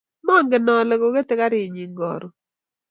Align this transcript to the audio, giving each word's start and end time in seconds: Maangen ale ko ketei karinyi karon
Maangen 0.25 0.67
ale 0.77 0.95
ko 1.01 1.07
ketei 1.15 1.37
karinyi 1.39 1.85
karon 1.97 2.33